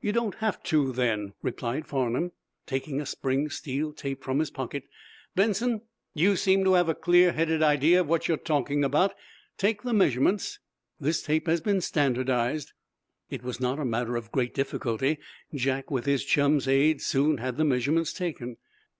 [0.00, 2.32] "You don't have to, then," replied Farnum,
[2.64, 4.84] taking a spring steel tape from his pocket.
[5.36, 5.82] "Benson,
[6.14, 9.14] you seem to have a clear headed idea of what you're talking about.
[9.58, 10.58] Take the measurements.
[10.98, 12.72] This tape has been standardized."
[13.28, 15.18] It was not a matter of great difficulty.
[15.54, 18.56] Jack, with his chum's aid, soon had the measurements taken.